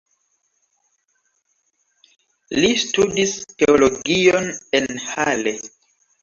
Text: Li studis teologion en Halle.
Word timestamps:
Li 2.63 2.71
studis 2.85 3.35
teologion 3.61 4.49
en 4.81 4.91
Halle. 5.05 5.55